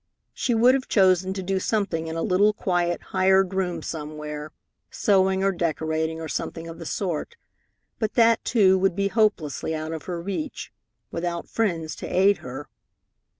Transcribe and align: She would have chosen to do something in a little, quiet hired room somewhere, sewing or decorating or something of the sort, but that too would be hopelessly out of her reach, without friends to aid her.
She 0.33 0.55
would 0.55 0.73
have 0.73 0.87
chosen 0.87 1.31
to 1.35 1.43
do 1.43 1.59
something 1.59 2.07
in 2.07 2.15
a 2.15 2.23
little, 2.23 2.53
quiet 2.53 3.03
hired 3.13 3.53
room 3.53 3.83
somewhere, 3.83 4.51
sewing 4.89 5.43
or 5.43 5.51
decorating 5.51 6.19
or 6.19 6.27
something 6.27 6.67
of 6.67 6.79
the 6.79 6.87
sort, 6.87 7.35
but 7.99 8.15
that 8.15 8.43
too 8.43 8.79
would 8.79 8.95
be 8.95 9.09
hopelessly 9.09 9.75
out 9.75 9.91
of 9.91 10.05
her 10.05 10.19
reach, 10.19 10.71
without 11.11 11.47
friends 11.47 11.95
to 11.97 12.07
aid 12.07 12.37
her. 12.37 12.67